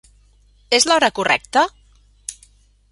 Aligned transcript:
És 0.77 0.87
l'hora 0.91 1.11
correcta? 1.21 1.67